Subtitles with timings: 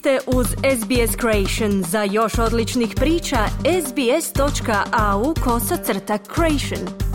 [0.00, 1.82] ste uz SBS Creation.
[1.82, 3.36] Za još odličnih priča,
[3.86, 7.10] sbs.au kosacrta creation.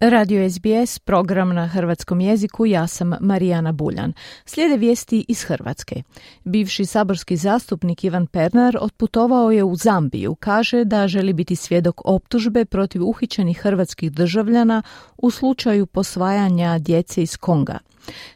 [0.00, 4.12] Radio SBS, program na hrvatskom jeziku, ja sam Marijana Buljan.
[4.44, 6.02] Slijede vijesti iz Hrvatske.
[6.44, 10.34] Bivši saborski zastupnik Ivan Pernar otputovao je u Zambiju.
[10.34, 14.82] Kaže da želi biti svjedok optužbe protiv uhićenih hrvatskih državljana
[15.16, 17.78] u slučaju posvajanja djece iz Konga.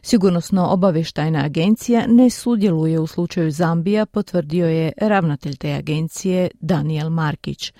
[0.01, 7.73] Sigurnosno obavještajna agencija ne sudjeluje u slučaju Zambija, potvrdio je ravnatelj te agencije Daniel Markić.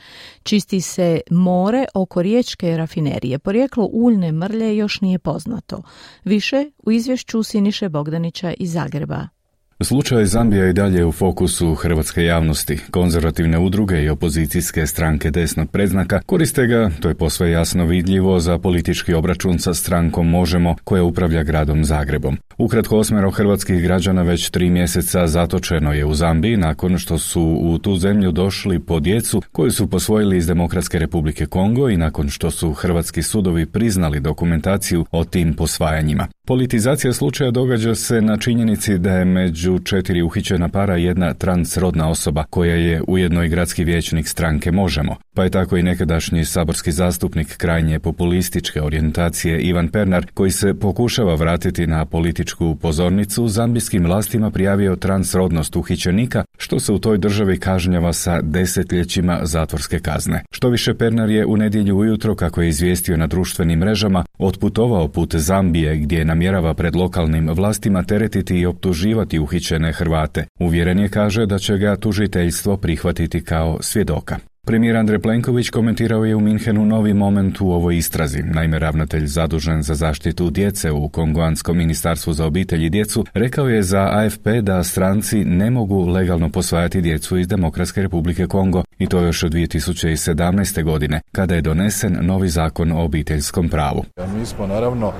[0.43, 3.39] Čisti se more oko riječke rafinerije.
[3.39, 5.81] Porijeklo uljne mrlje još nije poznato.
[6.23, 9.36] Više u izvješću Siniše Bogdanića iz Zagreba.
[9.83, 12.79] Slučaj Zambija i dalje u fokusu hrvatske javnosti.
[12.91, 18.57] Konzervativne udruge i opozicijske stranke desnog predznaka koriste ga, to je posve jasno vidljivo, za
[18.57, 22.37] politički obračun sa strankom Možemo koja upravlja gradom Zagrebom.
[22.57, 27.77] Ukratko osmero hrvatskih građana već tri mjeseca zatočeno je u Zambiji nakon što su u
[27.77, 32.51] tu zemlju došli po djecu koju su posvojili iz Demokratske republike Kongo i nakon što
[32.51, 36.27] su hrvatski sudovi priznali dokumentaciju o tim posvajanjima.
[36.47, 42.43] Politizacija slučaja događa se na činjenici da je među četiri uhićena para jedna transrodna osoba
[42.49, 47.57] koja je ujedno i gradski vijećnik stranke Možemo, pa je tako i nekadašnji saborski zastupnik
[47.57, 54.95] krajnje populističke orijentacije Ivan Pernar koji se pokušava vratiti na političku pozornicu zambijskim vlastima prijavio
[54.95, 60.43] transrodnost uhićenika što se u toj državi kažnjava sa desetljećima zatvorske kazne.
[60.51, 65.35] Što više Pernar je u nedjelju ujutro kako je izvijestio na društvenim mrežama otputovao put
[65.35, 70.45] Zambije gdje je namjerava pred lokalnim vlastima teretiti i optuživati uhićene Hrvate.
[70.59, 74.37] Uvjeren je kaže da će ga tužiteljstvo prihvatiti kao svjedoka.
[74.67, 78.43] Premijer Andrej Plenković komentirao je u Minhenu novi moment u ovoj istrazi.
[78.43, 83.83] Naime, ravnatelj zadužen za zaštitu djece u Kongoanskom ministarstvu za obitelj i djecu rekao je
[83.83, 89.19] za AFP da stranci ne mogu legalno posvajati djecu iz Demokratske republike Kongo i to
[89.19, 90.83] još od 2017.
[90.83, 94.05] godine, kada je donesen novi zakon o obiteljskom pravu.
[94.39, 95.13] Mi smo naravno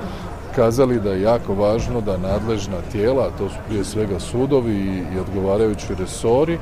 [0.57, 5.95] kazali da je jako važno da nadležna tijela, to su prije svega sudovi i odgovarajući
[6.00, 6.57] resori,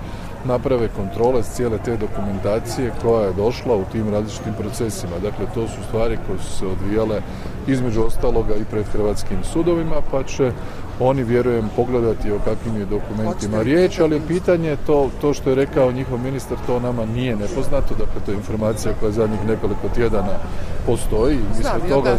[0.46, 5.20] naprave kontrole s cijele te dokumentacije koja je došla u tim različitim procesima.
[5.24, 7.22] Dakle, to su stvari koje su se odvijale
[7.68, 10.52] između ostaloga i pred hrvatskim sudovima, pa će
[11.00, 15.92] oni, vjerujem, pogledati o kakvim je dokumentima riječ, ali pitanje to, to što je rekao
[15.92, 20.38] njihov ministar, to nama nije nepoznato, dakle to je informacija koja zadnjih nekoliko tjedana
[20.86, 22.18] postoji, mi smo, toga,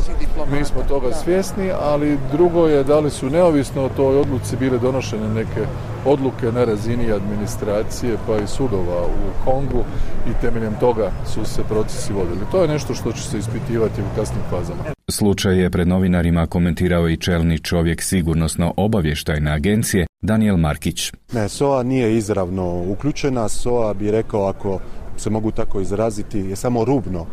[0.53, 4.79] mi smo toga svjesni, ali drugo je da li su neovisno o toj odluci bile
[4.79, 5.67] donošene neke
[6.05, 9.85] odluke na razini administracije pa i sudova u Kongu
[10.27, 12.47] i temeljem toga su se procesi vodili.
[12.51, 14.96] To je nešto što će se ispitivati u kasnim fazama.
[15.11, 21.13] Slučaj je pred novinarima komentirao i čelni čovjek sigurnosno obavještajne agencije Daniel Markić.
[21.33, 24.81] Ne, SOA nije izravno uključena, SOA bi rekao ako
[25.17, 27.27] se mogu tako izraziti je samo rubno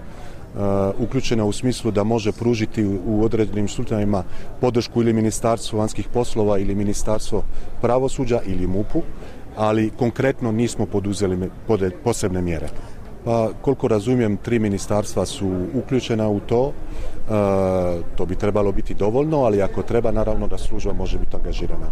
[0.54, 0.60] Uh,
[1.00, 4.24] uključena u smislu da može pružiti u određenim slučajevima
[4.62, 7.44] podršku ili Ministarstvo vanjskih poslova ili Ministarstvo
[7.82, 9.02] pravosuđa ili MUP-u,
[9.56, 11.50] ali konkretno nismo poduzeli
[12.04, 12.68] posebne mjere.
[13.26, 16.62] Pa koliko razumijem, tri ministarstva su uključena u to.
[16.68, 16.74] Uh,
[18.16, 21.88] to bi trebalo biti dovoljno, ali ako treba, naravno da služba može biti angažirana.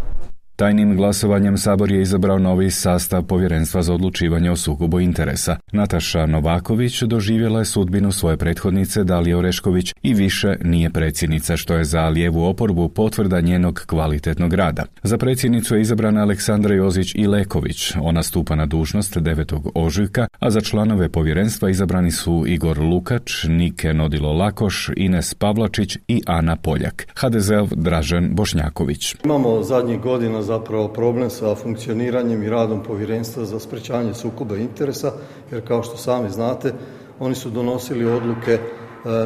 [0.56, 5.56] Tajnim glasovanjem Sabor je izabrao novi sastav Povjerenstva za odlučivanje o sukobu interesa.
[5.72, 11.84] Nataša Novaković doživjela je sudbinu svoje prethodnice Dalije Orešković i više nije predsjednica, što je
[11.84, 14.84] za lijevu oporbu potvrda njenog kvalitetnog rada.
[15.02, 17.92] Za predsjednicu je izabrana Aleksandra Jozić i Leković.
[18.00, 19.70] Ona stupa na dužnost 9.
[19.74, 26.22] ožujka, a za članove povjerenstva izabrani su Igor Lukač, Nike Nodilo Lakoš, Ines Pavlačić i
[26.26, 27.06] Ana Poljak.
[27.16, 29.14] HDZ Dražen Bošnjaković.
[29.24, 35.12] Imamo zadnjih godina zapravo problem sa funkcioniranjem i radom povjerenstva za sprečavanje sukoba interesa,
[35.50, 36.72] jer kao što sami znate,
[37.20, 38.60] oni su donosili odluke e,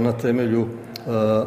[0.01, 0.67] na temelju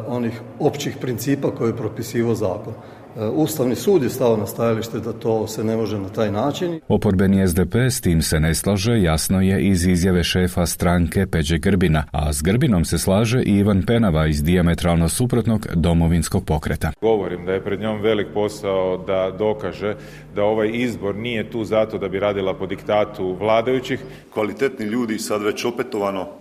[0.08, 2.74] onih općih principa koje je propisivao zakon.
[3.16, 6.80] E, Ustavni sud je stao na stajalište da to se ne može na taj način.
[6.88, 12.04] Oporbeni SDP s tim se ne slaže, jasno je iz izjave šefa stranke Peđe Grbina,
[12.12, 16.92] a s Grbinom se slaže i Ivan Penava iz diametralno suprotnog domovinskog pokreta.
[17.00, 19.94] Govorim da je pred njom velik posao da dokaže
[20.34, 24.00] da ovaj izbor nije tu zato da bi radila po diktatu vladajućih.
[24.32, 26.39] Kvalitetni ljudi sad već opetovano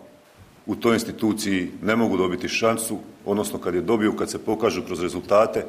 [0.70, 5.02] u toj instituciji ne mogu dobiti šansu, odnosno kad je dobiju, kad se pokažu kroz
[5.02, 5.66] rezultate, e,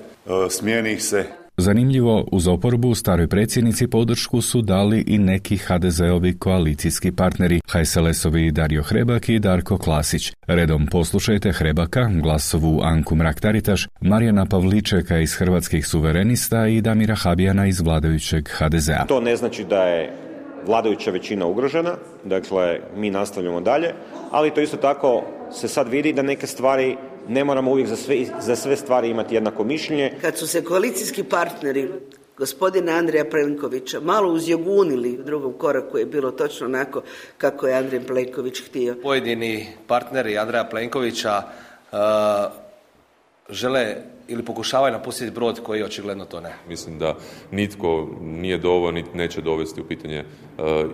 [0.50, 1.24] smijeni ih se.
[1.56, 8.82] Zanimljivo, uz oporbu staroj predsjednici podršku su dali i neki HDZ-ovi koalicijski partneri, HSLS-ovi Dario
[8.82, 10.32] Hrebak i Darko Klasić.
[10.46, 17.80] Redom poslušajte Hrebaka, glasovu Anku Mrak-Taritaš, Marijana Pavličeka iz Hrvatskih suverenista i Damira Habijana iz
[17.80, 19.06] vladajućeg HDZ-a.
[19.06, 20.29] To ne znači da je
[20.66, 23.94] vladajuća većina ugrožena, dakle mi nastavljamo dalje,
[24.30, 25.22] ali to isto tako
[25.52, 26.96] se sad vidi da neke stvari
[27.28, 30.12] ne moramo uvijek za sve, za sve stvari imati jednako mišljenje.
[30.20, 31.88] Kad su se koalicijski partneri
[32.40, 37.02] gospodina Andreja Plenkovića malo uzjogunili u drugom koraku je bilo točno onako
[37.38, 38.96] kako je Andrej Plenković htio.
[39.02, 41.42] Pojedini partneri Andreja Plenkovića
[41.92, 41.98] uh,
[43.48, 43.96] žele
[44.30, 46.52] ili pokušavaju napustiti brod koji očigledno to ne.
[46.68, 47.14] Mislim da
[47.50, 50.24] nitko nije dovoljno niti neće dovesti u pitanje e,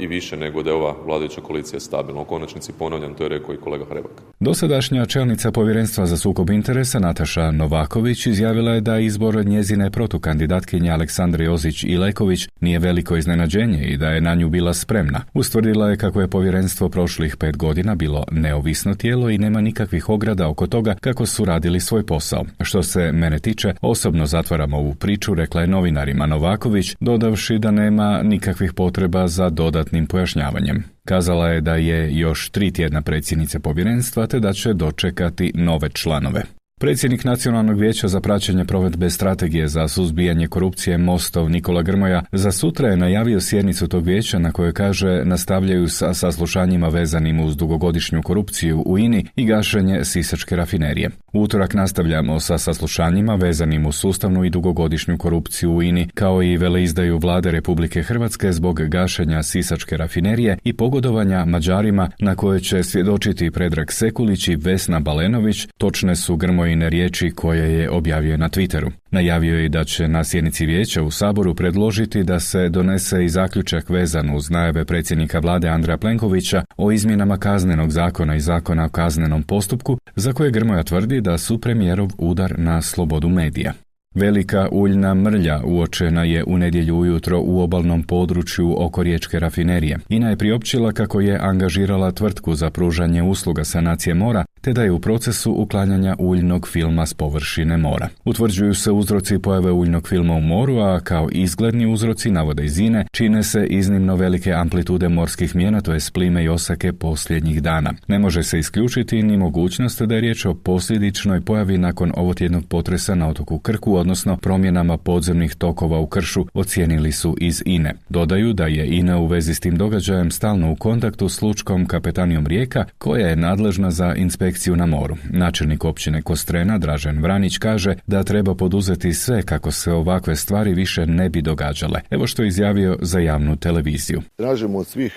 [0.00, 2.20] i više nego da je ova vladajuća koalicija stabilna.
[2.20, 4.12] U konačnici ponavljam, to je rekao i kolega Hrebak.
[4.40, 11.44] Dosadašnja čelnica povjerenstva za sukob interesa Nataša Novaković izjavila je da izbor njezine protukandidatkinje Aleksandre
[11.44, 15.20] Jozić i Leković nije veliko iznenađenje i da je na nju bila spremna.
[15.34, 20.48] Ustvrdila je kako je povjerenstvo prošlih pet godina bilo neovisno tijelo i nema nikakvih ograda
[20.48, 22.44] oko toga kako su radili svoj posao.
[22.60, 28.22] Što se mene tiče, osobno zatvaram ovu priču, rekla je novinarima Novaković, dodavši da nema
[28.22, 30.84] nikakvih potreba za dodatnim pojašnjavanjem.
[31.04, 36.42] Kazala je da je još tri tjedna predsjednice povjerenstva te da će dočekati nove članove.
[36.80, 42.88] Predsjednik Nacionalnog vijeća za praćenje provedbe strategije za suzbijanje korupcije Mostov Nikola Grmoja za sutra
[42.88, 48.82] je najavio sjednicu tog vijeća na kojoj kaže nastavljaju sa saslušanjima vezanim uz dugogodišnju korupciju
[48.86, 51.10] u INI i gašenje Sisačke rafinerije.
[51.32, 56.56] U utorak nastavljamo sa saslušanjima vezanim uz sustavnu i dugogodišnju korupciju u INI kao i
[56.56, 63.50] veleizdaju vlade Republike Hrvatske zbog gašenja Sisačke rafinerije i pogodovanja Mađarima na koje će svjedočiti
[63.50, 68.90] Predrag Sekulić i Vesna Balenović, točne su Grmoja Grmojine riječi koje je objavio na Twitteru.
[69.10, 73.90] Najavio je da će na sjednici vijeća u Saboru predložiti da se donese i zaključak
[73.90, 79.42] vezan uz najave predsjednika vlade Andreja Plenkovića o izmjenama kaznenog zakona i zakona o kaznenom
[79.42, 83.72] postupku, za koje Grmoja tvrdi da su premijerov udar na slobodu medija.
[84.16, 89.98] Velika uljna mrlja uočena je u nedjelju ujutro u obalnom području oko riječke rafinerije.
[90.08, 94.92] INA je priopćila kako je angažirala tvrtku za pružanje usluga sanacije mora, te da je
[94.92, 98.08] u procesu uklanjanja uljnog filma s površine mora.
[98.24, 103.06] Utvrđuju se uzroci pojave uljnog filma u moru, a kao izgledni uzroci navode iz INE
[103.12, 107.92] čine se iznimno velike amplitude morskih mjena, to je splime i osake posljednjih dana.
[108.08, 113.14] Ne može se isključiti ni mogućnost da je riječ o posljedičnoj pojavi nakon ovotjednog potresa
[113.14, 117.94] na otoku Krku, odnosno promjenama podzemnih tokova u kršu, ocijenili su iz INE.
[118.08, 122.46] Dodaju da je INA u vezi s tim događajem stalno u kontaktu s lučkom kapetanijom
[122.46, 125.16] Rijeka, koja je nadležna za inspekciju na moru.
[125.30, 131.06] Načelnik općine Kostrena, Dražen Vranić, kaže da treba poduzeti sve kako se ovakve stvari više
[131.06, 132.00] ne bi događale.
[132.10, 134.22] Evo što je izjavio za javnu televiziju.
[134.36, 135.14] Tražimo od svih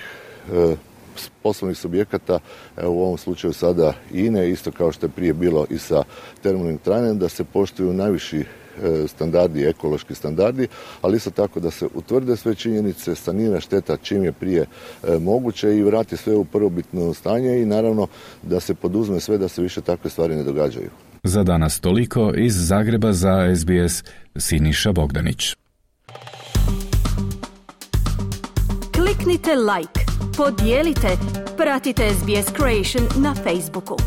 [0.54, 0.76] e,
[1.44, 2.40] poslovnih subjekata,
[2.84, 6.04] u ovom slučaju sada INE, isto kao što je prije bilo i sa
[6.44, 8.44] termalnim trajanjem, da se poštuju najviši
[9.08, 10.68] standardi, ekološki standardi,
[11.02, 14.66] ali isto tako da se utvrde sve činjenice, sanira šteta čim je prije
[15.04, 18.08] e, moguće i vrati sve u prvobitno stanje i naravno
[18.44, 20.90] da se poduzme sve da se više takve stvari ne događaju.
[21.24, 24.04] Za danas toliko iz Zagreba za SBS
[24.38, 25.56] Siniša Bogdanić.
[28.94, 30.00] Kliknite like,
[30.38, 31.08] podijelite,
[31.58, 33.98] pratite SBS Creation na Facebooku.